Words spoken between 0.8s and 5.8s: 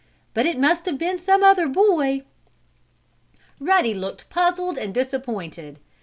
have been some other boy." Ruddy looked puzzled and disappointed.